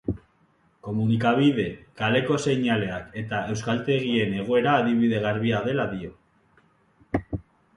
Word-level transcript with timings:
Komunikabide, 0.85 1.65
kaleko 2.01 2.39
seinaleak 2.45 3.13
eta 3.23 3.41
euskaltegien 3.57 4.33
egoera 4.45 4.75
adibide 4.79 5.21
garbia 5.27 5.61
dela 5.69 5.87
dio. 5.93 6.19